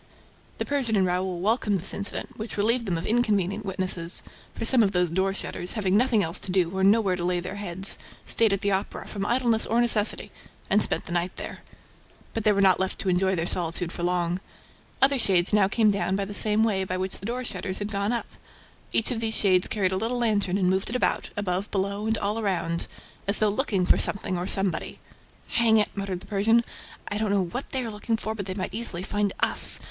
[0.57, 4.23] The Persian and Raoul welcomed this incident, which relieved them of inconvenient witnesses,
[4.55, 7.39] for some of those door shutters, having nothing else to do or nowhere to lay
[7.39, 10.31] their heads, stayed at the Opera, from idleness or necessity,
[10.71, 11.59] and spent the night there.
[12.33, 14.39] But they were not left to enjoy their solitude for long.
[15.03, 17.91] Other shades now came down by the same way by which the door shutters had
[17.91, 18.25] gone up.
[18.91, 22.17] Each of these shades carried a little lantern and moved it about, above, below and
[22.17, 22.87] all around,
[23.27, 24.97] as though looking for something or somebody.
[25.49, 26.63] "Hang it!" muttered the Persian.
[27.07, 29.79] "I don't know what they are looking for, but they might easily find us